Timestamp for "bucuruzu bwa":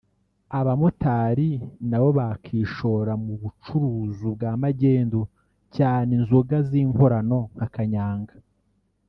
3.41-4.51